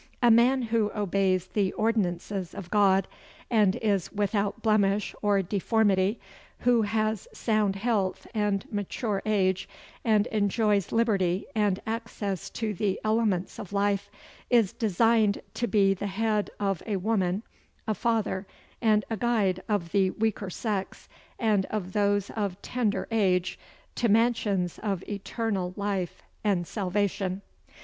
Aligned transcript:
A 0.23 0.31
man 0.31 0.63
who 0.63 0.91
obeys 0.95 1.45
the 1.45 1.71
ordinances 1.73 2.55
of 2.55 2.71
God, 2.71 3.07
and 3.51 3.75
is 3.75 4.11
without 4.11 4.63
blemish 4.63 5.13
or 5.21 5.43
deformity, 5.43 6.19
who 6.61 6.81
has 6.81 7.27
sound 7.33 7.75
health 7.75 8.25
and 8.33 8.65
mature 8.71 9.21
age, 9.27 9.69
and 10.03 10.25
enjoys 10.33 10.91
liberty 10.91 11.45
and 11.53 11.79
access 11.85 12.49
to 12.49 12.73
the 12.73 12.99
elements 13.03 13.59
of 13.59 13.73
life; 13.73 14.09
is 14.49 14.73
designed 14.73 15.39
to 15.53 15.67
be 15.67 15.93
the 15.93 16.07
head 16.07 16.49
of 16.59 16.81
a 16.87 16.95
woman, 16.95 17.43
a 17.87 17.93
father, 17.93 18.47
and 18.81 19.05
a 19.11 19.17
guide 19.17 19.61
of 19.69 19.91
the 19.91 20.09
weaker 20.09 20.49
sex, 20.49 21.07
and 21.37 21.67
of 21.67 21.93
those 21.93 22.31
of 22.31 22.59
tender 22.63 23.07
age, 23.11 23.59
to 23.93 24.09
mansions 24.09 24.79
of 24.79 25.07
eternal 25.07 25.75
life 25.77 26.23
and 26.43 26.65
salvation. 26.65 27.43